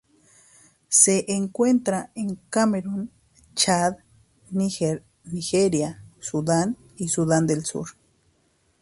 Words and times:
Se 0.89 1.25
encuentra 1.31 2.09
en 2.15 2.33
Camerún, 2.49 3.11
Chad, 3.53 3.97
Níger, 4.49 5.03
Nigeria, 5.25 6.01
Sudán 6.19 6.75
y 6.97 7.09
Sudán 7.09 7.45
del 7.45 7.63
Sur. 7.65 7.89